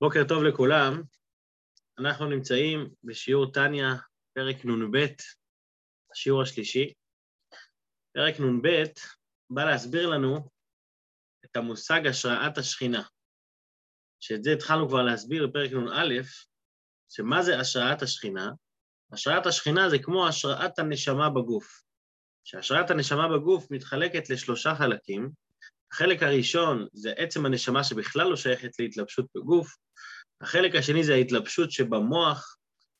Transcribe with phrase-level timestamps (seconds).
[0.00, 1.02] בוקר טוב לכולם.
[1.98, 3.94] אנחנו נמצאים בשיעור טניה,
[4.34, 5.06] פרק נ"ב,
[6.12, 6.92] השיעור השלישי.
[8.14, 8.68] פרק נ"ב
[9.50, 10.48] בא להסביר לנו
[11.44, 13.02] את המושג השראת השכינה,
[14.20, 16.22] שאת זה התחלנו כבר להסביר בפרק נ"א,
[17.08, 18.50] שמה זה השראת השכינה?
[19.12, 21.82] השראת השכינה זה כמו השראת הנשמה בגוף.
[22.44, 25.30] שהשראת הנשמה בגוף מתחלקת לשלושה חלקים.
[25.92, 29.76] החלק הראשון זה עצם הנשמה שבכלל לא שייכת להתלבשות בגוף,
[30.40, 32.56] החלק השני זה ההתלבשות שבמוח,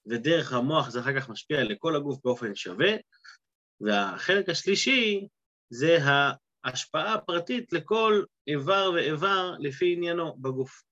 [0.06, 2.92] ודרך המוח זה אחר כך משפיע לכל הגוף באופן שווה,
[3.80, 5.26] והחלק השלישי
[5.70, 5.98] זה
[6.64, 10.82] ההשפעה הפרטית לכל איבר ואיבר לפי עניינו בגוף.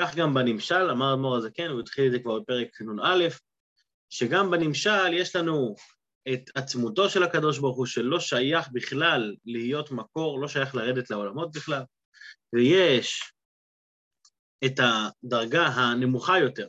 [0.00, 3.28] כך גם בנמשל, אמר אדמו"ר הזקן, הוא התחיל את זה כבר בפרק נ"א,
[4.10, 5.74] שגם בנמשל יש לנו
[6.32, 11.52] את עצמותו של הקדוש ברוך הוא, שלא שייך בכלל להיות מקור, לא שייך לרדת לעולמות
[11.52, 11.82] בכלל,
[12.52, 13.32] ויש
[14.64, 16.68] את הדרגה הנמוכה יותר,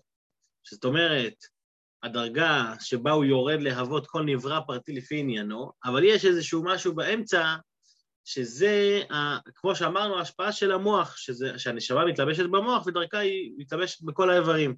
[0.71, 1.33] זאת אומרת,
[2.03, 7.55] הדרגה שבה הוא יורד להוות כל נברא פרטי לפי עניינו, אבל יש איזשהו משהו באמצע,
[8.25, 9.02] שזה,
[9.55, 14.75] כמו שאמרנו, ההשפעה של המוח, שזה, שהנשמה מתלבשת במוח ודרכה היא מתלבשת בכל האיברים.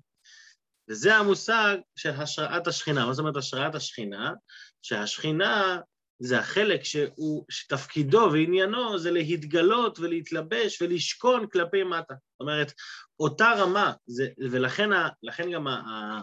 [0.90, 3.06] וזה המושג של השראת השכינה.
[3.06, 4.34] מה זאת אומרת השראת השכינה?
[4.82, 5.80] שהשכינה
[6.24, 12.14] זה החלק שהוא, שתפקידו ועניינו זה להתגלות ולהתלבש ולשכון כלפי מטה.
[12.14, 12.74] זאת אומרת,
[13.20, 15.10] אותה רמה, זה, ולכן ה,
[15.54, 16.22] גם ה, ה,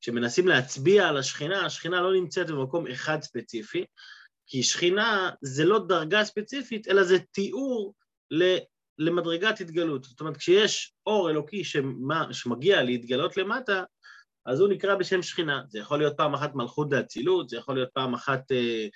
[0.00, 3.84] כשמנסים להצביע על השכינה, השכינה לא נמצאת במקום אחד ספציפי,
[4.46, 7.94] כי שכינה זה לא דרגה ספציפית, אלא זה תיאור
[8.98, 10.04] למדרגת התגלות.
[10.04, 13.82] זאת אומרת, כשיש אור אלוקי שמה, שמגיע להתגלות למטה,
[14.48, 15.62] אז הוא נקרא בשם שכינה.
[15.68, 18.86] זה יכול להיות פעם אחת מלכות דאצילות, זה יכול להיות פעם אחת, אה,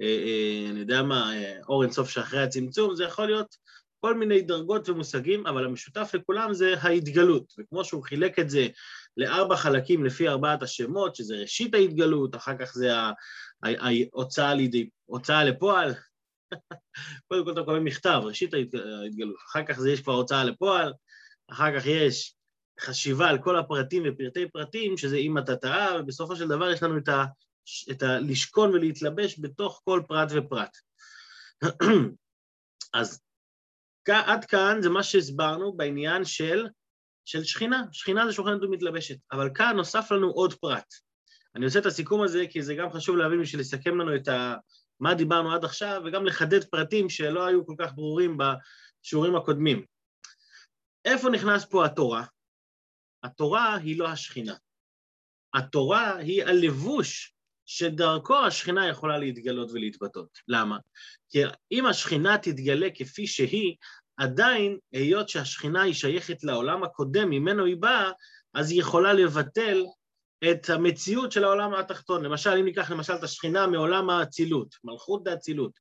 [0.00, 3.56] אה, אה, אני יודע מה, אה, אור אינסוף שאחרי הצמצום, זה יכול להיות
[4.00, 7.52] כל מיני דרגות ומושגים, אבל המשותף לכולם זה ההתגלות.
[7.58, 8.66] וכמו שהוא חילק את זה
[9.16, 12.90] לארבע חלקים לפי ארבעת השמות, שזה ראשית ההתגלות, אחר כך זה
[13.62, 15.94] ההוצאה לידי, הוצאה לפועל,
[17.28, 20.92] קודם כל אתה מקבל מכתב, ראשית ההתגלות, אחר כך זה יש כבר הוצאה לפועל,
[21.50, 22.34] אחר כך יש
[22.80, 26.98] חשיבה על כל הפרטים ופרטי פרטים, שזה אם אתה טעה, ובסופו של דבר יש לנו
[26.98, 27.24] את, ה,
[27.90, 28.18] את ה...
[28.18, 30.76] לשכון ולהתלבש בתוך כל פרט ופרט.
[32.94, 33.20] אז
[34.08, 36.66] עד כאן זה מה שהסברנו בעניין של,
[37.24, 37.82] של שכינה.
[37.92, 40.94] שכינה זה שוכנת ומתלבשת, אבל כאן נוסף לנו עוד פרט.
[41.56, 44.54] אני עושה את הסיכום הזה כי זה גם חשוב להבין בשביל לסכם לנו את ה...
[45.00, 49.84] מה דיברנו עד עכשיו, וגם לחדד פרטים שלא היו כל כך ברורים בשיעורים הקודמים.
[51.04, 52.24] איפה נכנס פה התורה?
[53.22, 54.54] התורה היא לא השכינה.
[55.54, 57.34] התורה היא הלבוש
[57.66, 60.38] שדרכו השכינה יכולה להתגלות ולהתבטאות.
[60.48, 60.78] למה?
[61.28, 63.76] כי אם השכינה תתגלה כפי שהיא,
[64.16, 68.10] עדיין, היות שהשכינה היא שייכת לעולם הקודם ממנו היא באה,
[68.54, 69.84] אז היא יכולה לבטל
[70.50, 72.24] את המציאות של העולם התחתון.
[72.24, 75.72] למשל, אם ניקח למשל את השכינה מעולם האצילות, מלכות דאצילות,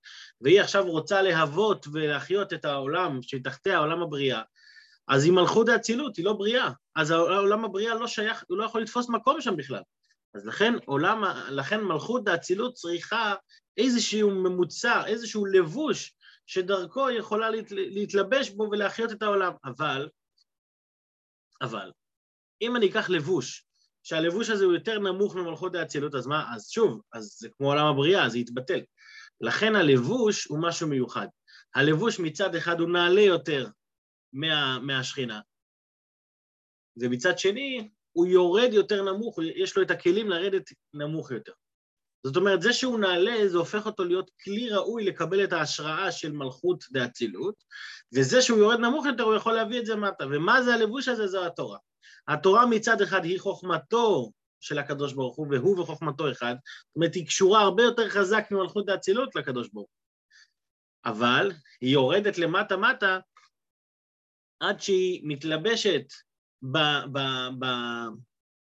[0.41, 4.41] והיא עכשיו רוצה להוות ולהחיות את העולם שתחתיה עולם הבריאה,
[5.07, 6.71] אז היא מלכות דאצילות, היא לא בריאה.
[6.95, 9.81] אז העולם הבריאה לא שייך, הוא לא יכול לתפוס מקום שם בכלל.
[10.33, 13.35] אז לכן עולם, לכן מלכות דאצילות צריכה
[13.77, 19.53] איזשהו ממוצע, איזשהו לבוש שדרכו היא יכולה להת, להתלבש בו ולהחיות את העולם.
[19.65, 20.09] אבל,
[21.61, 21.91] אבל,
[22.61, 23.65] אם אני אקח לבוש,
[24.03, 27.85] שהלבוש הזה הוא יותר נמוך ממלכות דאצילות, אז מה, אז שוב, אז זה כמו עולם
[27.85, 28.79] הבריאה, זה יתבטל.
[29.41, 31.27] לכן הלבוש הוא משהו מיוחד.
[31.75, 33.67] הלבוש מצד אחד הוא נעלה יותר
[34.33, 35.39] מה, מהשכינה,
[36.97, 41.51] ומצד שני הוא יורד יותר נמוך, יש לו את הכלים לרדת נמוך יותר.
[42.23, 46.31] זאת אומרת, זה שהוא נעלה, זה הופך אותו להיות כלי ראוי לקבל את ההשראה של
[46.31, 47.55] מלכות דאצילות,
[48.15, 50.25] וזה שהוא יורד נמוך יותר, הוא יכול להביא את זה מטה.
[50.31, 51.27] ומה זה הלבוש הזה?
[51.27, 51.77] זו התורה.
[52.27, 56.55] התורה מצד אחד היא חוכמתו של הקדוש ברוך הוא, והוא וחוכמתו אחד,
[56.87, 60.01] זאת אומרת, היא קשורה הרבה יותר חזק ממלכות דאצילות לקדוש ברוך הוא.
[61.11, 63.19] אבל היא יורדת למטה-מטה
[64.61, 66.03] עד שהיא מתלבשת
[66.63, 66.77] ב,
[67.11, 67.19] ב,
[67.59, 67.65] ב,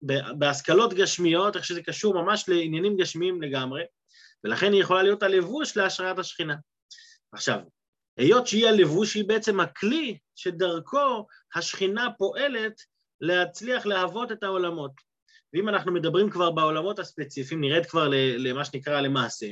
[0.05, 3.83] ב, בהשכלות גשמיות, איך שזה קשור ממש לעניינים גשמיים לגמרי,
[4.43, 6.55] ולכן היא יכולה להיות הלבוש להשראת השכינה.
[7.31, 7.59] עכשיו,
[8.17, 12.81] היות שהיא הלבוש, היא בעצם הכלי שדרכו השכינה פועלת
[13.21, 14.91] להצליח להוות את העולמות.
[15.53, 18.07] ואם אנחנו מדברים כבר בעולמות הספציפיים, נרד כבר
[18.37, 19.47] למה שנקרא למעשה,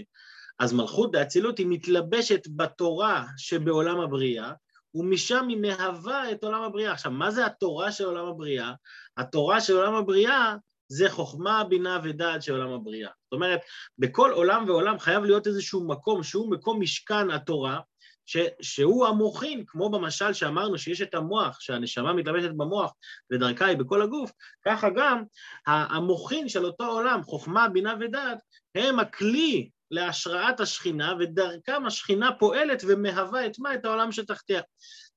[0.59, 4.51] אז מלכות דאצילות היא מתלבשת בתורה שבעולם הבריאה,
[4.95, 6.91] ומשם היא מהווה את עולם הבריאה.
[6.91, 8.73] עכשיו, מה זה התורה של עולם הבריאה?
[9.17, 10.55] התורה של עולם הבריאה
[10.87, 13.09] זה חוכמה, בינה ודעת של עולם הבריאה.
[13.23, 13.59] זאת אומרת,
[13.97, 17.79] בכל עולם ועולם חייב להיות איזשהו מקום שהוא מקום משכן התורה,
[18.25, 22.91] ש, שהוא המוחין, כמו במשל שאמרנו שיש את המוח, שהנשמה מתלבשת במוח
[23.31, 24.31] ודרכה היא בכל הגוף,
[24.65, 25.23] ככה גם
[25.67, 28.37] המוחין של אותו עולם, חוכמה, בינה ודעת,
[28.75, 33.75] הם הכלי להשראת השכינה, ודרכם השכינה פועלת ומהווה את מה?
[33.75, 34.61] את העולם שתחתיה.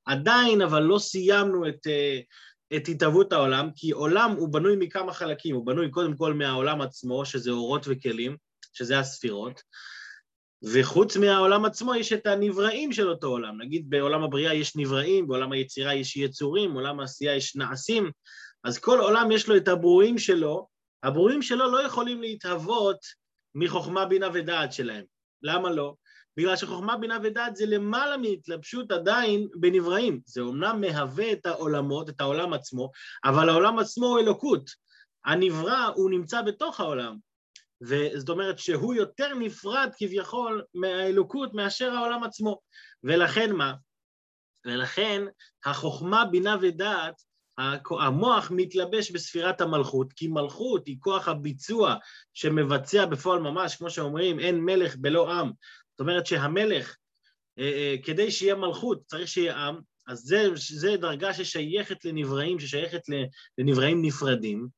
[0.04, 2.20] עדיין אבל לא סיימנו את, אה,
[2.76, 7.24] את התהוות העולם, כי עולם הוא בנוי מכמה חלקים, הוא בנוי קודם כל מהעולם עצמו,
[7.24, 8.36] שזה אורות וכלים,
[8.72, 9.62] שזה הספירות,
[10.62, 13.62] וחוץ מהעולם עצמו יש את הנבראים של אותו עולם.
[13.62, 18.10] נגיד בעולם הבריאה יש נבראים, בעולם היצירה יש יצורים, בעולם העשייה יש נעשים,
[18.64, 20.66] אז כל עולם יש לו את הברואים שלו,
[21.02, 22.98] הברואים שלו לא יכולים להתהוות
[23.54, 25.04] מחוכמה, בינה ודעת שלהם.
[25.42, 25.94] למה לא?
[26.36, 30.20] בגלל שחוכמה, בינה ודעת זה למעלה מהתלבשות עדיין בנבראים.
[30.24, 32.90] זה אומנם מהווה את העולמות, את העולם עצמו,
[33.24, 34.70] אבל העולם עצמו הוא אלוקות.
[35.24, 37.16] הנברא הוא נמצא בתוך העולם,
[37.80, 42.60] וזאת אומרת שהוא יותר נפרד כביכול מהאלוקות מאשר העולם עצמו.
[43.04, 43.74] ולכן מה?
[44.66, 45.22] ולכן
[45.64, 47.22] החוכמה, בינה ודעת,
[48.00, 51.94] המוח מתלבש בספירת המלכות, כי מלכות היא כוח הביצוע
[52.34, 55.50] שמבצע בפועל ממש, כמו שאומרים, אין מלך בלא עם.
[55.90, 56.96] זאת אומרת שהמלך,
[57.58, 59.78] אה, אה, כדי שיהיה מלכות צריך שיהיה עם,
[60.08, 63.02] אז זה, זה דרגה ששייכת לנבראים, ששייכת
[63.58, 64.68] לנבראים נפרדים.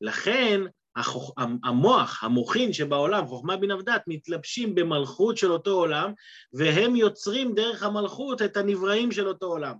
[0.00, 0.60] לכן
[0.96, 1.34] החוכ...
[1.64, 6.12] המוח, המוחין שבעולם, חוכמה בינה ודעת, מתלבשים במלכות של אותו עולם,
[6.52, 9.74] והם יוצרים דרך המלכות את הנבראים של אותו עולם.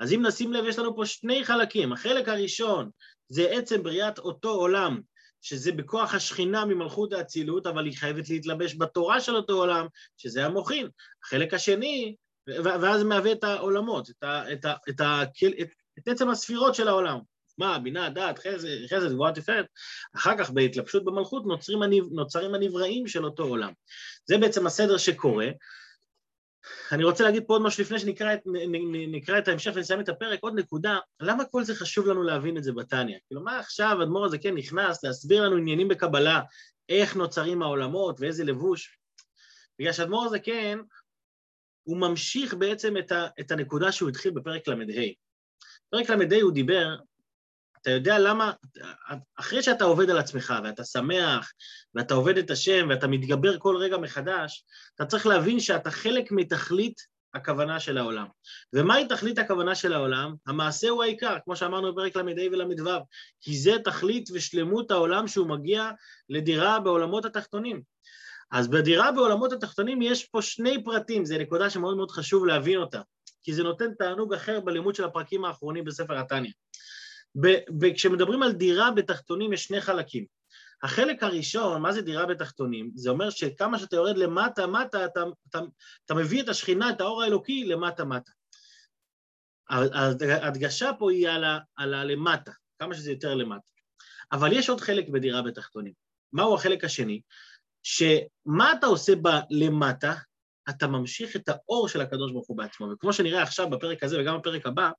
[0.00, 1.92] אז אם נשים לב, יש לנו פה שני חלקים.
[1.92, 2.90] החלק הראשון
[3.28, 5.00] זה עצם בריאת אותו עולם,
[5.42, 9.86] שזה בכוח השכינה ממלכות האצילות, אבל היא חייבת להתלבש בתורה של אותו עולם,
[10.16, 10.88] שזה המוחין.
[11.24, 12.16] החלק השני,
[12.46, 15.22] ואז מהווה את העולמות, את, ה, את, ה, את, ה,
[15.60, 15.68] את,
[15.98, 17.18] את עצם הספירות של העולם.
[17.58, 19.66] מה, בינה, דעת, חסד, גבוהה תפארת,
[20.16, 21.80] אחר כך בהתלבשות במלכות נוצרים,
[22.12, 23.72] נוצרים הנבראים של אותו עולם.
[24.26, 25.48] זה בעצם הסדר שקורה.
[26.92, 28.40] אני רוצה להגיד פה עוד משהו לפני שנקרא את,
[29.12, 32.64] נקרא את ההמשך ונסיים את הפרק, עוד נקודה, למה כל זה חשוב לנו להבין את
[32.64, 33.18] זה בתניא?
[33.26, 36.40] כאילו, מה עכשיו אדמו"ר הזה כן נכנס להסביר לנו עניינים בקבלה,
[36.88, 38.98] איך נוצרים העולמות ואיזה לבוש?
[39.78, 40.78] בגלל שאדמו"ר הזה כן,
[41.82, 44.74] הוא ממשיך בעצם את, ה, את הנקודה שהוא התחיל בפרק ל"ה.
[45.90, 46.96] פרק ל"ה הוא דיבר
[47.82, 48.52] אתה יודע למה,
[49.36, 51.52] אחרי שאתה עובד על עצמך ואתה שמח
[51.94, 57.00] ואתה עובד את השם ואתה מתגבר כל רגע מחדש, אתה צריך להבין שאתה חלק מתכלית
[57.34, 58.26] הכוונה של העולם.
[58.72, 60.34] ומהי תכלית הכוונה של העולם?
[60.46, 62.22] המעשה הוא העיקר, כמו שאמרנו בפרק ל"ה
[62.52, 62.90] ול"ו,
[63.40, 65.90] כי זה תכלית ושלמות העולם שהוא מגיע
[66.28, 67.82] לדירה בעולמות התחתונים.
[68.50, 73.00] אז בדירה בעולמות התחתונים יש פה שני פרטים, זו נקודה שמאוד מאוד חשוב להבין אותה,
[73.42, 76.50] כי זה נותן תענוג אחר בלימוד של הפרקים האחרונים בספר התניא.
[77.80, 80.24] וכשמדברים על דירה בתחתונים יש שני חלקים.
[80.82, 82.90] החלק הראשון, מה זה דירה בתחתונים?
[82.94, 85.60] זה אומר שכמה שאתה יורד למטה-מטה, אתה, אתה,
[86.04, 88.32] אתה מביא את השכינה, את האור האלוקי, למטה-מטה.
[89.70, 91.28] ההדגשה פה היא
[91.76, 93.70] על הלמטה, כמה שזה יותר למטה.
[94.32, 95.92] אבל יש עוד חלק בדירה בתחתונים.
[96.32, 97.20] מהו החלק השני?
[97.82, 100.14] שמה אתה עושה בלמטה?
[100.68, 102.86] אתה ממשיך את האור של הקדוש ברוך הוא בעצמו.
[102.92, 104.90] וכמו שנראה עכשיו בפרק הזה וגם בפרק הבא,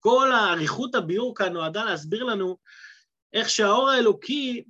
[0.00, 2.56] כל האריכות הביאור כאן נועדה להסביר לנו
[3.32, 4.64] איך שהאור האלוקי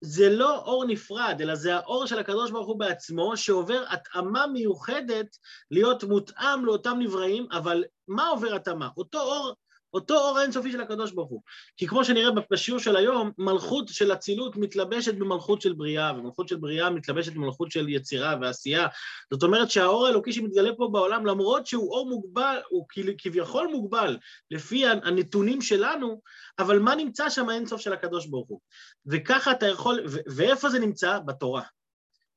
[0.00, 5.36] זה לא אור נפרד, אלא זה האור של הקדוש ברוך הוא בעצמו, שעובר התאמה מיוחדת
[5.70, 8.88] להיות מותאם לאותם נבראים, אבל מה עובר התאמה?
[8.96, 9.54] אותו אור
[9.94, 11.42] אותו אור האינסופי של הקדוש ברוך הוא.
[11.76, 16.56] כי כמו שנראה בשיעור של היום, מלכות של אצילות מתלבשת במלכות של בריאה, ומלכות של
[16.56, 18.86] בריאה מתלבשת במלכות של יצירה ועשייה.
[19.30, 22.86] זאת אומרת שהאור האלוקי שמתגלה פה בעולם, למרות שהוא אור מוגבל, הוא
[23.18, 24.18] כביכול מוגבל
[24.50, 26.20] לפי הנתונים שלנו,
[26.58, 28.60] אבל מה נמצא שם האינסוף של הקדוש ברוך הוא?
[29.06, 30.00] וככה אתה יכול,
[30.36, 31.18] ואיפה זה נמצא?
[31.18, 31.62] בתורה.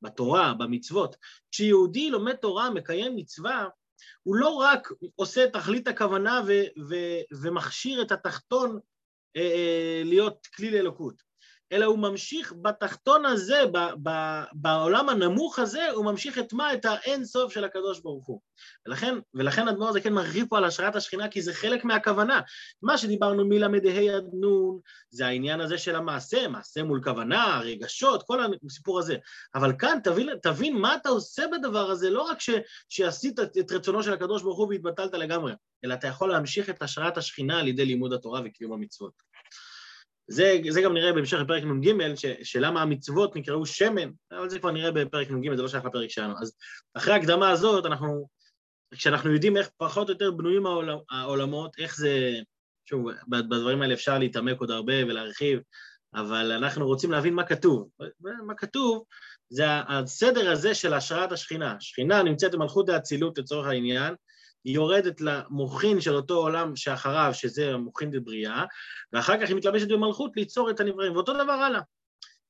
[0.01, 1.15] בתורה, במצוות.
[1.51, 3.68] כשיהודי לומד תורה, מקיים מצווה,
[4.24, 8.79] הוא לא רק עושה תכלית הכוונה ו- ו- ומכשיר את התחתון
[9.36, 11.28] אה, אה, להיות כלי לאלוקות,
[11.71, 16.73] אלא הוא ממשיך בתחתון הזה, ב- ב- בעולם הנמוך הזה, הוא ממשיך את מה?
[16.73, 18.41] את האין סוף של הקדוש ברוך הוא.
[18.85, 22.41] ולכן, ולכן אדמו"ר הזה כן מרחיב פה על השראת השכינה, כי זה חלק מהכוונה.
[22.81, 23.67] מה שדיברנו מל"ה
[24.15, 29.15] עד נון, זה העניין הזה של המעשה, מעשה מול כוונה, רגשות, כל הסיפור הזה.
[29.55, 32.49] אבל כאן תבין, תבין מה אתה עושה בדבר הזה, לא רק ש,
[32.89, 35.53] שעשית את רצונו של הקדוש ברוך הוא והתבטלת לגמרי,
[35.85, 39.28] אלא אתה יכול להמשיך את השראת השכינה על ידי לימוד התורה וקיום המצוות.
[40.29, 41.93] זה, זה גם נראה בהמשך בפרק נ"ג,
[42.43, 46.33] שלמה המצוות נקראו שמן, אבל זה כבר נראה בפרק נ"ג, זה לא שייך לפרק שלנו.
[46.41, 46.57] אז
[46.93, 48.27] אחרי ההקדמה הזאת, אנחנו,
[48.93, 52.39] כשאנחנו יודעים איך פחות או יותר בנויים העול, העולמות, איך זה,
[52.86, 55.59] שוב, בדברים האלה אפשר להתעמק עוד הרבה ולהרחיב,
[56.13, 57.89] אבל אנחנו רוצים להבין מה כתוב.
[58.19, 59.03] מה כתוב
[59.50, 61.75] זה הסדר הזה של השראת השכינה.
[61.77, 64.15] השכינה נמצאת במלכות האצילות לצורך העניין,
[64.63, 68.66] היא יורדת למוחין של אותו עולם שאחריו, שזה המוחין דבריאה,
[69.13, 71.82] ואחר כך היא מתלבשת במלכות ליצור את הנבראים, ואותו דבר הלאה.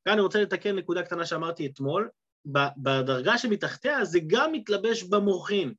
[0.05, 2.09] כאן אני רוצה לתקן נקודה קטנה שאמרתי אתמול,
[2.77, 5.73] בדרגה שמתחתיה זה גם מתלבש במוחין,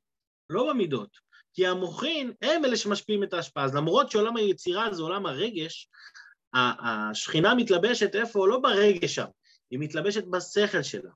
[0.49, 1.31] לא במידות.
[1.53, 3.63] כי המוחין הם אלה שמשפיעים את ההשפעה.
[3.63, 5.89] אז למרות שעולם היצירה זה עולם הרגש,
[6.53, 8.47] השכינה מתלבשת איפה?
[8.47, 9.25] לא ברגש שם,
[9.71, 11.11] היא מתלבשת בשכל שלה.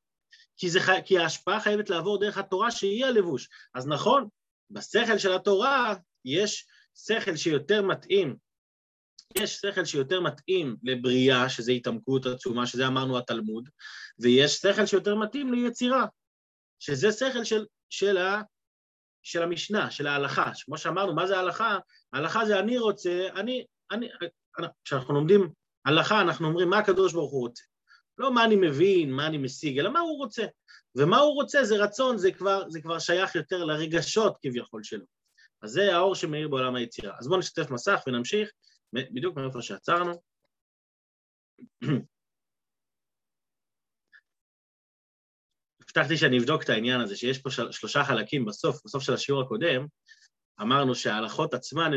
[0.58, 3.50] כי, זה, כי ההשפעה חייבת לעבור דרך התורה שהיא הלבוש.
[3.76, 4.28] אז נכון,
[4.72, 5.96] בשכל של התורה
[6.26, 8.36] יש שכל שיותר מתאים,
[9.38, 13.70] יש שכל שיותר מתאים לבריאה, שזה התעמקות עצומה, שזה אמרנו התלמוד,
[14.20, 16.06] ויש שכל שיותר מתאים ליצירה,
[16.80, 18.42] שזה שכל של, של, ה,
[19.24, 20.52] של המשנה, של ההלכה.
[20.66, 21.78] כמו שאמרנו, מה זה ההלכה?
[22.14, 24.10] ההלכה זה אני רוצה, אני, אני,
[24.84, 25.50] כשאנחנו לומדים
[25.86, 27.64] הלכה, אנחנו אומרים מה הקדוש ברוך הוא רוצה.
[28.18, 30.46] לא מה אני מבין, מה אני משיג, אלא מה הוא רוצה.
[30.96, 35.06] ומה הוא רוצה זה רצון, זה כבר, זה כבר שייך יותר לרגשות כביכול שלו.
[35.62, 37.16] אז זה האור שמאיר בעולם היצירה.
[37.20, 38.50] אז בואו נשתף מסך ונמשיך
[38.94, 40.22] בדיוק מאיפה שעצרנו.
[45.82, 49.42] הבטחתי שאני אבדוק את העניין הזה, שיש פה של, שלושה חלקים בסוף, בסוף של השיעור
[49.42, 49.86] הקודם,
[50.62, 51.92] אמרנו שההלכות עצמן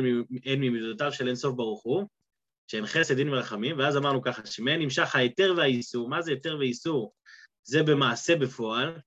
[0.44, 2.08] הן ממידותיו של אינסוף ברוך הוא,
[2.70, 6.08] שהן חסד, דין ורחמים, ואז אמרנו ככה, שמהן נמשך ההיתר והאיסור.
[6.08, 7.14] מה זה היתר ואיסור?
[7.64, 9.00] זה במעשה בפועל,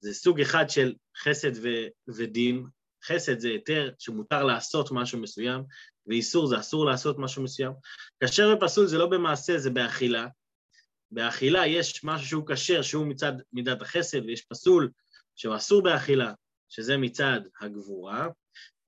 [0.00, 2.66] זה סוג אחד של חסד ו- ודין.
[3.04, 5.62] חסד זה היתר שמותר לעשות משהו מסוים,
[6.06, 7.72] ואיסור זה אסור לעשות משהו מסוים.
[8.24, 10.26] כשר ופסול זה לא במעשה, זה באכילה.
[11.10, 14.90] באכילה יש משהו שהוא כשר, שהוא מצד מידת החסד, ויש פסול
[15.36, 16.32] שהוא אסור באכילה,
[16.68, 18.28] שזה מצד הגבורה,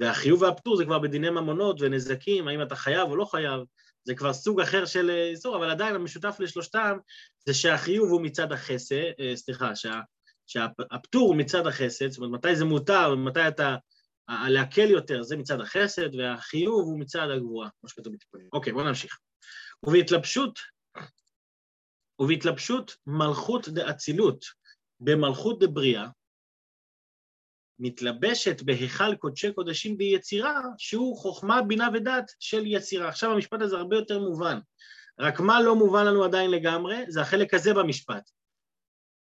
[0.00, 3.60] והחיוב והפטור זה כבר בדיני ממונות ונזקים, האם אתה חייב או לא חייב,
[4.04, 6.96] זה כבר סוג אחר של אה, איסור, אבל עדיין המשותף לשלושתם
[7.46, 10.00] זה שהחיוב הוא מצד החסד, אה, סליחה, שה,
[10.46, 13.76] שהפטור הוא מצד החסד, זאת אומרת, מתי זה מותר ומתי אתה,
[14.48, 18.48] להקל יותר, זה מצד החסד, והחיוב הוא מצד הגבורה, כמו שכתוב בתיקונים.
[18.52, 19.18] אוקיי, בואו נמשיך.
[19.86, 20.58] ובהתלבשות,
[22.18, 24.44] ובהתלבשות מלכות דאצילות
[25.00, 26.08] במלכות דבריאה,
[27.78, 33.09] מתלבשת בהיכל קודשי קודשים ביצירה, שהוא חוכמה, בינה ודעת של יצירה.
[33.09, 34.59] עכשיו המשפט הזה הרבה יותר מובן.
[35.18, 37.04] רק מה לא מובן לנו עדיין לגמרי?
[37.09, 38.30] זה החלק הזה במשפט.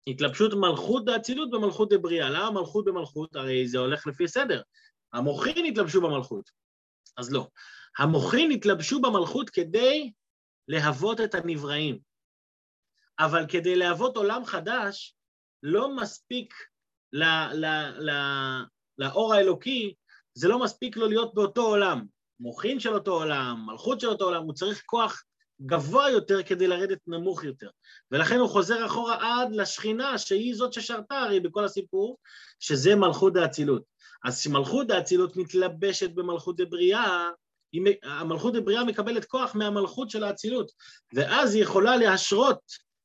[0.06, 2.30] התלבשות מלכות דאצילות במלכות דבריאה.
[2.30, 3.36] למה מלכות במלכות?
[3.36, 4.62] הרי זה הולך לפי סדר.
[5.12, 6.50] המוחין התלבשו במלכות.
[7.16, 7.48] אז לא.
[7.98, 10.12] המוחין התלבשו במלכות כדי
[10.68, 11.98] להוות את הנבראים.
[13.18, 15.16] אבל כדי להוות עולם חדש,
[15.62, 16.54] לא מספיק
[17.16, 17.64] ל, ל,
[17.98, 18.10] ל,
[18.98, 19.94] לאור האלוקי,
[20.34, 22.06] זה לא מספיק לו להיות באותו עולם.
[22.40, 25.22] מוחין של אותו עולם, מלכות של אותו עולם, הוא צריך כוח
[25.62, 27.68] גבוה יותר כדי לרדת נמוך יותר.
[28.10, 32.18] ולכן הוא חוזר אחורה עד לשכינה, שהיא זאת ששרתה הרי בכל הסיפור,
[32.60, 33.82] שזה מלכות דאצילות.
[34.24, 37.28] אז כשמלכות דאצילות מתלבשת במלכות דבריאה,
[38.02, 40.72] המלכות דבריאה מקבלת כוח מהמלכות של האצילות,
[41.14, 42.58] ואז היא יכולה להשרות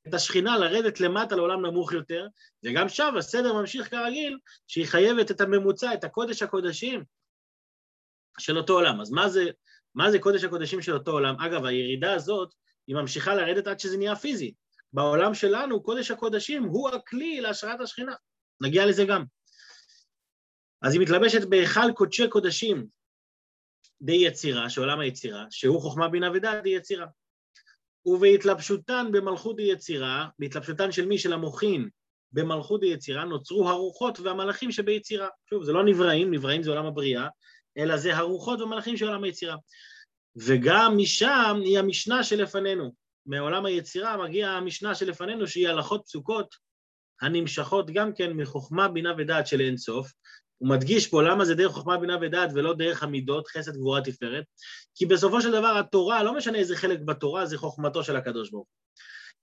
[0.08, 2.27] את השכינה לרדת למטה לעולם נמוך יותר,
[2.65, 7.03] וגם שם הסדר ממשיך כרגיל, שהיא חייבת את הממוצע, את הקודש הקודשים
[8.39, 9.01] של אותו עולם.
[9.01, 9.43] אז מה זה,
[9.96, 11.36] מה זה קודש הקודשים של אותו עולם?
[11.39, 12.53] אגב, הירידה הזאת,
[12.88, 14.53] היא ממשיכה לרדת עד שזה נהיה פיזי.
[14.93, 18.15] בעולם שלנו, קודש הקודשים הוא הכלי להשראת השכינה.
[18.62, 19.24] נגיע לזה גם.
[20.81, 22.88] אז היא מתלבשת בהיכל קודשי קודשים
[24.01, 27.08] די יצירה, שעולם היצירה, שהוא חוכמה בינה ודעת די יצירה.
[28.05, 31.17] ובהתלבשותן במלכות היצירה, בהתלבשותן של מי?
[31.17, 31.89] של המוחין
[32.31, 35.27] במלכות היצירה, נוצרו הרוחות והמלאכים שביצירה.
[35.50, 37.27] שוב, זה לא נבראים, נבראים זה עולם הבריאה,
[37.77, 39.55] אלא זה הרוחות ומלאכים של עולם היצירה.
[40.36, 42.93] וגם משם היא המשנה שלפנינו.
[43.25, 46.55] מעולם היצירה מגיעה המשנה שלפנינו, שהיא הלכות פסוקות
[47.22, 50.12] הנמשכות גם כן מחוכמה, בינה ודעת של אין סוף,
[50.62, 54.44] הוא מדגיש פה למה זה דרך חוכמה, בינה ודעת ולא דרך המידות, חסד, גבורה, תפארת,
[54.96, 58.68] כי בסופו של דבר התורה, לא משנה איזה חלק בתורה, זה חוכמתו של הקדוש ברוך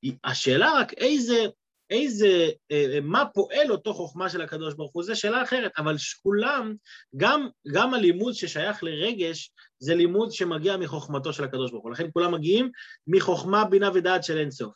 [0.02, 0.12] הוא.
[0.24, 1.46] השאלה רק איזה,
[1.90, 6.74] איזה, אה, מה פועל אותו חוכמה של הקדוש ברוך הוא, זו שאלה אחרת, אבל כולם,
[7.16, 12.34] גם, גם הלימוד ששייך לרגש, זה לימוד שמגיע מחוכמתו של הקדוש ברוך הוא, לכן כולם
[12.34, 12.70] מגיעים
[13.06, 14.74] מחוכמה, בינה ודעת של אינסוף.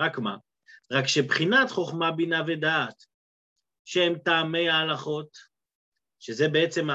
[0.00, 0.36] רק מה?
[0.92, 3.04] רק שבחינת חוכמה, בינה ודעת,
[3.84, 5.55] שהם טעמי ההלכות,
[6.20, 6.88] שזה בעצם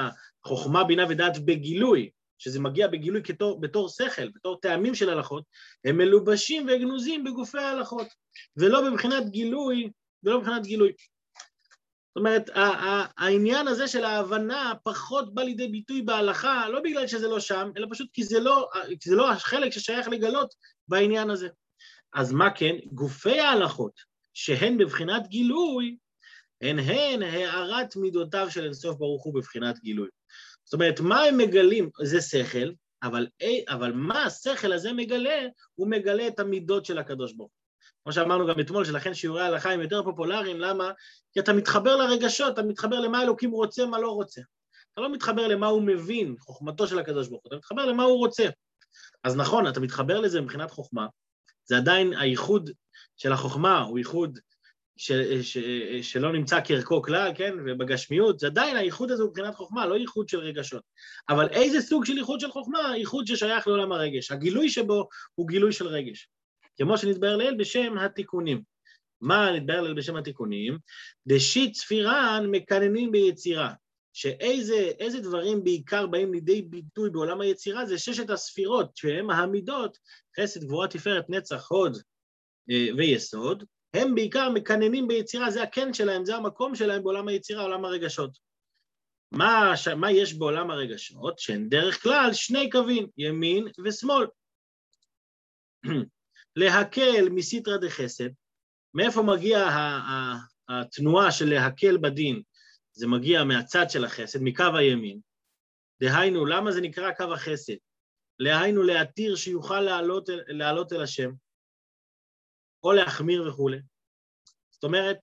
[0.44, 5.44] החוכמה, בינה ודעת בגילוי, שזה מגיע בגילוי כתור, בתור שכל, בתור טעמים של הלכות,
[5.84, 8.06] הם מלובשים וגנוזים בגופי ההלכות,
[8.56, 9.90] ולא בבחינת גילוי,
[10.22, 10.92] ולא בבחינת גילוי.
[12.08, 12.50] זאת אומרת,
[13.16, 17.86] העניין הזה של ההבנה פחות בא לידי ביטוי בהלכה, לא בגלל שזה לא שם, אלא
[17.90, 18.68] פשוט כי זה לא,
[19.00, 20.54] כי זה לא החלק ששייך לגלות
[20.88, 21.48] בעניין הזה.
[22.14, 22.76] אז מה כן?
[22.92, 24.00] גופי ההלכות
[24.34, 25.96] שהן בבחינת גילוי,
[26.62, 30.08] הן הן הארת מידותיו של אינסוף ברוך הוא בבחינת גילוי.
[30.64, 31.90] זאת אומרת, מה הם מגלים?
[32.02, 33.26] זה שכל, אבל,
[33.68, 35.46] אבל מה השכל הזה מגלה?
[35.74, 37.62] הוא מגלה את המידות של הקדוש ברוך הוא.
[38.04, 40.90] כמו שאמרנו גם אתמול, שלכן שיעורי ההלכה הם יותר פופולריים, למה?
[41.32, 44.40] כי אתה מתחבר לרגשות, אתה מתחבר למה אלוקים רוצה, מה לא רוצה.
[44.92, 48.18] אתה לא מתחבר למה הוא מבין, חוכמתו של הקדוש ברוך הוא, אתה מתחבר למה הוא
[48.18, 48.48] רוצה.
[49.24, 51.06] אז נכון, אתה מתחבר לזה מבחינת חוכמה,
[51.64, 52.70] זה עדיין הייחוד
[53.16, 54.38] של החוכמה, הוא ייחוד
[55.02, 55.58] ש, ש,
[56.02, 60.28] שלא נמצא כערכו כלל, כן, ובגשמיות, זה עדיין הייחוד הזה הוא מבחינת חוכמה, לא ייחוד
[60.28, 60.82] של רגשות.
[61.28, 62.92] אבל איזה סוג של ייחוד של חוכמה?
[62.96, 64.30] ייחוד ששייך לעולם הרגש.
[64.30, 66.28] הגילוי שבו הוא גילוי של רגש.
[66.76, 68.62] כמו שנתבהר לאל בשם התיקונים.
[69.20, 70.78] מה נתבהר לאל בשם התיקונים?
[71.26, 73.72] דשית צפירן מקננים ביצירה.
[74.12, 79.98] שאיזה דברים בעיקר באים לידי ביטוי בעולם היצירה זה ששת הספירות, שהן המידות,
[80.40, 81.96] חסד, גבורה, תפארת, נצח, הוד
[82.70, 87.84] אה, ויסוד, הם בעיקר מקננים ביצירה, זה הקן שלהם, זה המקום שלהם בעולם היצירה, עולם
[87.84, 88.38] הרגשות.
[89.32, 91.38] מה, מה יש בעולם הרגשות?
[91.38, 94.26] שהן דרך כלל שני קווים, ימין ושמאל.
[96.56, 98.28] להקל מסיטרא דחסד,
[98.94, 99.68] מאיפה מגיע
[100.68, 102.42] התנועה של להקל בדין?
[102.92, 105.20] זה מגיע מהצד של החסד, מקו הימין.
[106.02, 107.74] דהיינו, למה זה נקרא קו החסד?
[108.38, 111.30] להיינו להתיר שיוכל לעלות, לעלות אל השם,
[112.84, 113.78] או להחמיר וכולי.
[114.70, 115.16] זאת אומרת,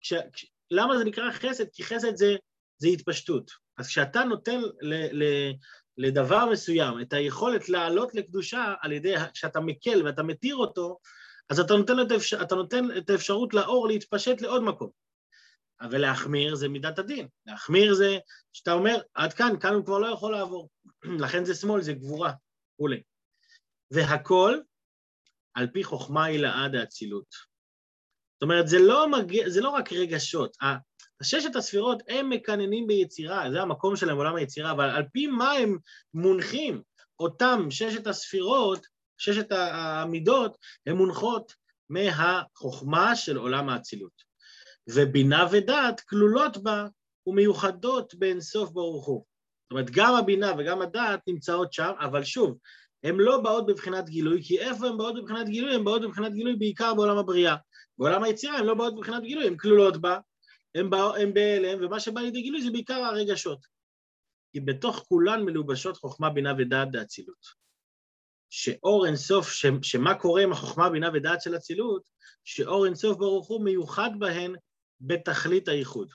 [0.00, 1.64] כש, כש, למה זה נקרא חסד?
[1.72, 2.36] כי חסד זה,
[2.78, 3.50] זה התפשטות.
[3.78, 5.52] אז כשאתה נותן ל, ל,
[5.96, 10.98] לדבר מסוים את היכולת לעלות לקדושה על ידי, שאתה מקל ואתה מתיר אותו,
[11.48, 14.90] אז אתה נותן, את האפשר, אתה נותן את האפשרות לאור להתפשט לעוד מקום.
[15.90, 17.28] ולהחמיר זה מידת הדין.
[17.46, 18.18] להחמיר זה
[18.52, 20.68] שאתה אומר, עד כאן, כאן הוא כבר לא יכול לעבור.
[21.24, 22.32] לכן זה שמאל, זה גבורה,
[22.74, 23.02] וכולי.
[23.90, 24.58] והכל
[25.54, 27.26] על פי חוכמה הילאה דאצילות.
[28.34, 30.56] זאת אומרת, זה לא, מגיע, זה לא רק רגשות.
[31.20, 35.78] הששת הספירות הם מקננים ביצירה, זה המקום שלהם בעולם היצירה, אבל על פי מה הם
[36.14, 36.82] מונחים
[37.20, 38.86] אותם ששת הספירות,
[39.18, 41.54] ששת המידות, הן מונחות
[41.90, 44.32] מהחוכמה של עולם האצילות.
[44.88, 46.86] ובינה ודעת כלולות בה
[47.26, 49.24] ומיוחדות באינסוף ברוך הוא.
[49.62, 52.58] זאת אומרת, גם הבינה וגם הדעת נמצאות שם, אבל שוב,
[53.04, 55.74] הן לא באות בבחינת גילוי, כי איפה הן באות בבחינת גילוי?
[55.74, 57.56] הן באות בבחינת גילוי בעיקר בעולם הבריאה.
[57.98, 60.18] בעולם היצירה הן לא באות בבחינת גילוי, הן כלולות בה,
[60.74, 63.66] הן בהלם, ומה שבא לידי גילוי זה בעיקר הרגשות.
[64.52, 67.62] כי בתוך כולן מלובשות חוכמה, בינה ודעת דאצילות.
[68.50, 72.02] שאור אינסוף, ש, שמה קורה עם החוכמה, בינה ודעת של אצילות,
[72.44, 74.54] שאור אינסוף ברוך הוא מיוחד בהן
[75.00, 76.12] בתכלית הייחוד.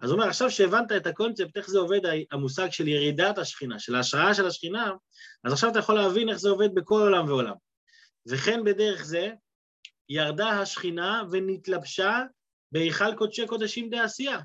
[0.00, 3.94] אז הוא אומר, עכשיו שהבנת את הקונספט, איך זה עובד המושג של ירידת השכינה, של
[3.94, 4.92] ההשראה של השכינה,
[5.44, 7.54] אז עכשיו אתה יכול להבין איך זה עובד בכל עולם ועולם.
[8.26, 9.30] וכן בדרך זה,
[10.08, 12.22] ירדה השכינה ונתלבשה
[12.72, 14.38] בהיכל קודשי קודשים דעשייה.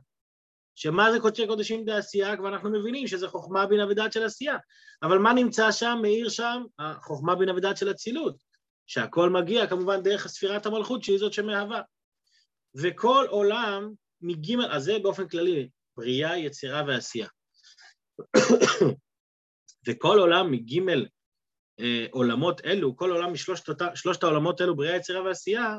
[0.75, 2.37] שמה זה קודשי קודשים דעשייה?
[2.37, 4.57] כבר אנחנו מבינים שזה חוכמה, בינה ודעת של עשייה.
[5.03, 6.63] אבל מה נמצא שם, מאיר שם?
[6.79, 8.35] החוכמה, בינה ודעת של אצילות.
[8.87, 11.81] שהכל מגיע כמובן דרך ספירת המלכות, שהיא זאת שמהווה.
[12.75, 17.27] וכל עולם מגימל, אז זה באופן כללי, בריאה, יצירה ועשייה.
[19.87, 21.05] וכל עולם מגימל
[21.79, 25.77] אה, עולמות אלו, כל עולם משלושת העולמות אלו, בריאה, יצירה ועשייה,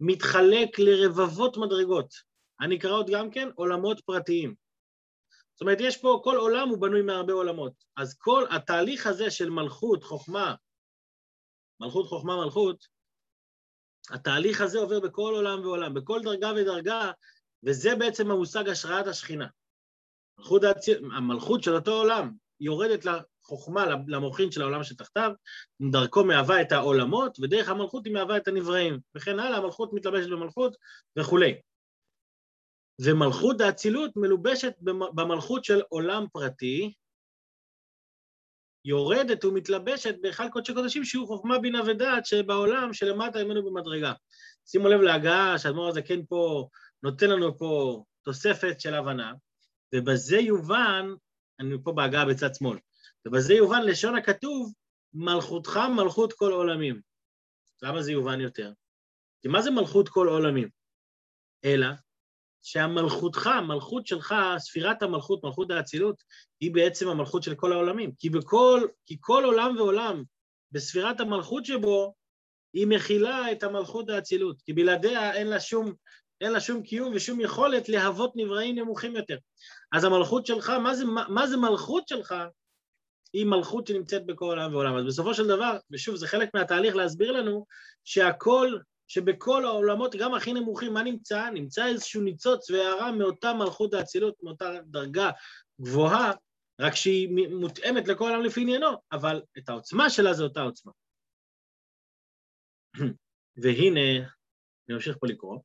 [0.00, 2.14] מתחלק לרבבות מדרגות,
[2.60, 4.54] הנקראות גם כן עולמות פרטיים.
[5.54, 7.72] זאת אומרת, יש פה, כל עולם הוא בנוי מהרבה עולמות.
[7.96, 10.54] אז כל התהליך הזה של מלכות, חוכמה,
[11.80, 12.86] מלכות, חוכמה, מלכות,
[14.10, 17.10] התהליך הזה עובר בכל עולם ועולם, בכל דרגה ודרגה,
[17.64, 19.46] וזה בעצם המושג השראת השכינה.
[20.38, 20.62] המלכות,
[21.16, 25.30] המלכות של אותו עולם יורדת לחוכמה, למוחין של העולם שתחתיו,
[25.90, 30.76] דרכו מהווה את העולמות, ודרך המלכות היא מהווה את הנבראים, וכן הלאה, המלכות מתלבשת במלכות
[31.18, 31.54] וכולי.
[33.00, 34.74] ומלכות האצילות מלובשת
[35.14, 36.94] במלכות של עולם פרטי,
[38.84, 44.12] יורדת ומתלבשת בהיכל קודשי קודשים שהוא חוכמה בינה ודעת שבעולם שלמטה ממנו במדרגה.
[44.66, 46.68] שימו לב להגעה שהאדמו"ר הזה כן פה
[47.02, 49.32] נותן לנו פה תוספת של הבנה,
[49.94, 51.06] ובזה יובן,
[51.60, 52.78] אני פה בהגעה בצד שמאל,
[53.26, 54.72] ובזה יובן לשון הכתוב,
[55.14, 57.00] מלכותך מלכות כל עולמים.
[57.82, 58.72] למה זה יובן יותר?
[59.42, 60.68] כי מה זה מלכות כל עולמים?
[61.64, 61.86] אלא
[62.62, 66.22] שהמלכותך, המלכות שלך, ספירת המלכות, מלכות האצילות,
[66.60, 68.12] היא בעצם המלכות של כל העולמים.
[68.18, 70.22] כי בכל, כי כל עולם ועולם,
[70.72, 72.14] בספירת המלכות שבו,
[72.72, 75.94] היא מכילה את המלכות האצילות, כי בלעדיה אין לה שום,
[76.40, 79.36] אין לה שום קיום ושום יכולת להוות נבראים נמוכים יותר.
[79.92, 82.34] אז המלכות שלך, מה זה, מה, מה זה מלכות שלך?
[83.32, 84.96] היא מלכות שנמצאת בכל עולם ועולם.
[84.96, 87.66] אז בסופו של דבר, ושוב, זה חלק מהתהליך להסביר לנו
[88.04, 91.50] שהכל שבכל העולמות, גם הכי נמוכים, מה נמצא?
[91.50, 95.30] נמצא איזשהו ניצוץ והערה מאותה מלכות האצילות, מאותה דרגה
[95.80, 96.32] גבוהה,
[96.80, 100.92] רק שהיא מותאמת לכל העולם לפי עניינו, אבל את העוצמה שלה זה אותה עוצמה.
[103.62, 104.16] והנה,
[104.88, 105.58] אני ממשיך פה לקרוא,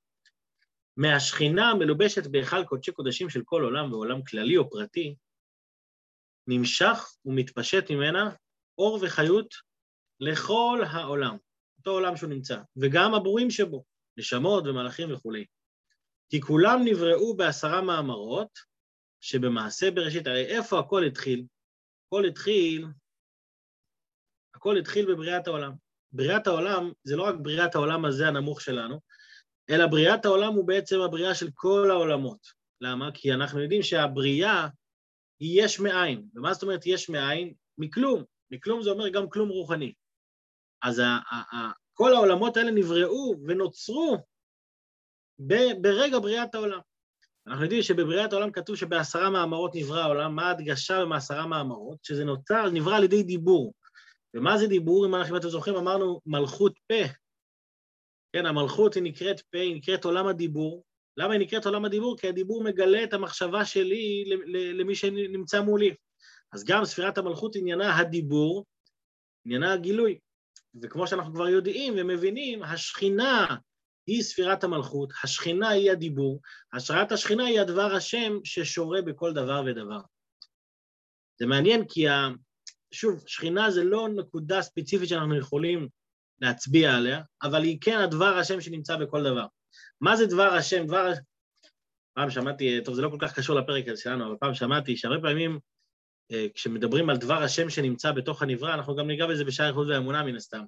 [0.97, 5.15] מהשכינה המלובשת בהיכל קודשי קודשים של כל עולם ועולם כללי או פרטי,
[6.47, 8.29] נמשך ומתפשט ממנה
[8.77, 9.55] אור וחיות
[10.19, 11.37] לכל העולם,
[11.77, 13.83] אותו עולם שהוא נמצא, וגם הבורים שבו,
[14.17, 15.45] נשמות ומלאכים וכולי.
[16.29, 18.59] כי כולם נבראו בעשרה מאמרות,
[19.21, 21.45] שבמעשה בראשית, הרי איפה הכל התחיל?
[22.07, 22.87] הכל התחיל,
[24.55, 25.71] הכל התחיל בבריאת העולם.
[26.11, 28.99] בריאת העולם זה לא רק בריאת העולם הזה הנמוך שלנו,
[29.71, 32.47] אלא בריאת העולם הוא בעצם הבריאה של כל העולמות.
[32.81, 33.09] למה?
[33.13, 34.67] כי אנחנו יודעים שהבריאה
[35.39, 36.27] היא יש מאין.
[36.35, 37.53] ומה זאת אומרת יש מאין?
[37.77, 38.23] מכלום.
[38.51, 39.93] מכלום זה אומר גם כלום רוחני.
[40.83, 44.17] אז ה- ה- ה- כל העולמות האלה נבראו ונוצרו
[45.47, 46.79] ב- ברגע בריאת העולם.
[47.47, 51.97] אנחנו יודעים שבבריאת העולם כתוב שבעשרה מאמרות נברא העולם, מה ההדגשה במעשרה מאמרות?
[52.03, 53.73] שזה נוצר, נברא על ידי דיבור.
[54.33, 55.05] ומה זה דיבור?
[55.05, 57.20] אם אנחנו, אתם זוכרים, אמרנו מלכות פה.
[58.33, 60.83] כן, המלכות היא נקראת פה, היא נקראת עולם הדיבור.
[61.17, 62.17] למה היא נקראת עולם הדיבור?
[62.17, 64.25] כי הדיבור מגלה את המחשבה שלי
[64.73, 65.95] למי שנמצא מולי.
[66.53, 68.65] אז גם ספירת המלכות עניינה הדיבור,
[69.45, 70.19] עניינה הגילוי.
[70.81, 73.55] וכמו שאנחנו כבר יודעים ומבינים, השכינה
[74.07, 76.41] היא ספירת המלכות, השכינה היא הדיבור,
[76.73, 79.99] השראת השכינה היא הדבר השם ששורה בכל דבר ודבר.
[81.39, 82.29] זה מעניין כי, ה...
[82.91, 85.87] שוב, שכינה זה לא נקודה ספציפית שאנחנו יכולים
[86.41, 89.45] להצביע עליה, אבל היא כן הדבר השם שנמצא בכל דבר.
[90.01, 90.87] מה זה דבר השם?
[90.87, 91.11] דבר...
[92.13, 95.21] פעם שמעתי, טוב, זה לא כל כך קשור לפרק הזה שלנו, אבל פעם שמעתי שהרבה
[95.21, 95.59] פעמים
[96.31, 100.23] אה, כשמדברים על דבר השם שנמצא בתוך הנברא, אנחנו גם ניגע בזה בשער איכות והאמונה
[100.23, 100.63] מן הסתם.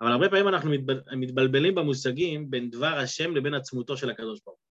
[0.00, 0.70] אבל הרבה פעמים אנחנו
[1.16, 4.72] מתבלבלים במושגים בין דבר השם לבין עצמותו של הקדוש ברוך הוא.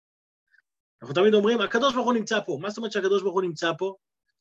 [1.01, 2.57] אנחנו תמיד אומרים, הקדוש ברוך הוא נמצא פה.
[2.61, 3.95] מה זאת אומרת שהקדוש ברוך הוא נמצא פה?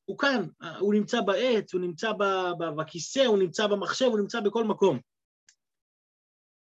[0.05, 0.47] הוא כאן,
[0.79, 2.13] הוא נמצא בעץ, הוא נמצא
[2.77, 4.99] בכיסא, הוא נמצא במחשב, הוא נמצא בכל מקום.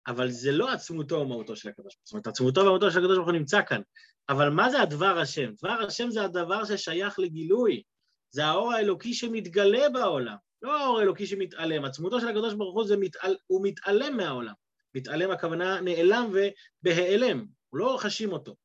[0.07, 2.05] אבל זה לא עצמותו או מהותו של הקדוש ברוך הוא.
[2.05, 3.81] זאת אומרת, עצמותו ומהותו של הקדוש ברוך הוא נמצא כאן.
[4.29, 5.51] אבל מה זה הדבר השם?
[5.63, 7.83] דבר השם זה הדבר ששייך לגילוי.
[8.31, 11.85] זה האור האלוקי שמתגלה בעולם, לא האור האלוקי שמתעלם.
[11.85, 13.37] עצמותו של הקדוש ברוך הוא מתעל...
[13.47, 14.53] הוא מתעלם מהעולם.
[14.95, 18.57] מתעלם הכוונה נעלם ובהיעלם, הוא לא חשים אותו.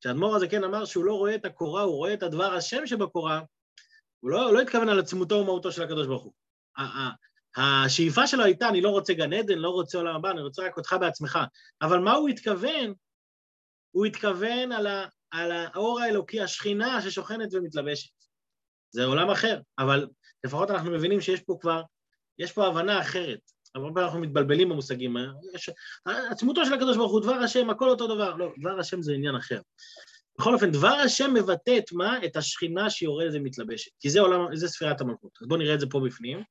[0.00, 3.40] כשאדמו"ר הזה כן אמר שהוא לא רואה את הקורה, הוא רואה את הדבר השם שבקורה,
[4.20, 6.32] הוא לא, לא התכוון על עצמותו ומהותו של הקדוש ברוך הוא.
[7.56, 10.76] השאיפה שלו הייתה, אני לא רוצה גן עדן, לא רוצה עולם הבא, אני רוצה רק
[10.76, 11.38] אותך בעצמך.
[11.82, 12.94] אבל מה הוא התכוון?
[13.90, 18.10] הוא התכוון על, ה, על האור האלוקי, השכינה ששוכנת ומתלבשת.
[18.90, 20.08] זה עולם אחר, אבל
[20.44, 21.82] לפחות אנחנו מבינים שיש פה כבר,
[22.38, 23.40] יש פה הבנה אחרת.
[23.74, 25.16] הרבה פעמים אנחנו מתבלבלים במושגים.
[25.54, 25.70] יש,
[26.30, 28.34] עצמותו של הקדוש ברוך הוא, דבר השם, הכל אותו דבר.
[28.34, 29.60] לא, דבר השם זה עניין אחר.
[30.38, 32.24] בכל אופן, דבר השם מבטא את מה?
[32.24, 33.90] את השכינה שיורדת ומתלבשת.
[34.00, 35.38] כי זה עולם, זה ספירת המלכות.
[35.42, 36.42] אז בואו נראה את זה פה בפנים.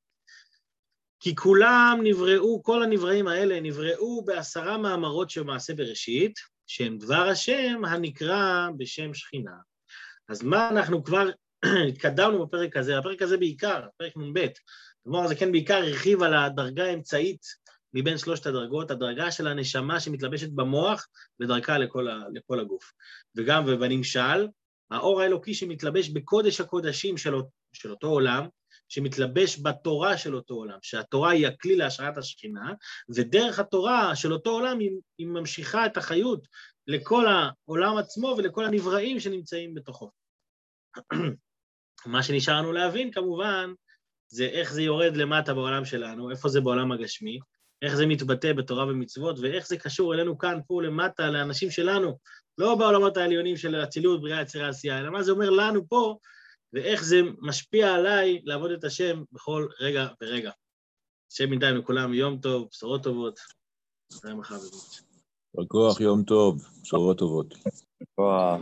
[1.23, 7.81] כי כולם נבראו, כל הנבראים האלה נבראו בעשרה מאמרות של מעשה בראשית, שהם דבר השם
[7.85, 9.55] הנקרא בשם שכינה.
[10.29, 11.29] אז מה אנחנו כבר
[11.89, 14.47] התקדמנו בפרק הזה, הפרק הזה בעיקר, פרק נ"ב,
[15.03, 17.45] כלומר זה כן בעיקר הרחיב על הדרגה האמצעית
[17.93, 21.07] מבין שלושת הדרגות, הדרגה של הנשמה שמתלבשת במוח
[21.39, 22.91] ודרכה לכל, ה, לכל הגוף.
[23.35, 24.47] וגם ובנמשל,
[24.91, 27.33] האור האלוקי שמתלבש בקודש הקודשים של,
[27.73, 28.47] של אותו עולם,
[28.89, 32.73] שמתלבש בתורה של אותו עולם, שהתורה היא הכלי להשראת השכינה,
[33.15, 36.47] ודרך התורה של אותו עולם היא, היא ממשיכה את החיות
[36.87, 40.11] לכל העולם עצמו ולכל הנבראים שנמצאים בתוכו.
[42.05, 43.73] מה שנשאר לנו להבין כמובן
[44.27, 47.39] זה איך זה יורד למטה בעולם שלנו, איפה זה בעולם הגשמי,
[47.81, 52.17] איך זה מתבטא בתורה ומצוות, ואיך זה קשור אלינו כאן, פה למטה, לאנשים שלנו,
[52.57, 56.17] לא בעולמות העליונים של אצילות, בריאה, יצירה, עשייה, אלא מה זה אומר לנו פה,
[56.73, 60.51] ואיך זה משפיע עליי לעבוד את השם בכל רגע ורגע.
[61.31, 63.39] השם בינתיים לכולם יום טוב, בשורות טובות.
[64.21, 64.57] תודה רבה.
[65.55, 67.53] בכוח, יום טוב, בשורות טובות.
[68.01, 68.61] בכוח.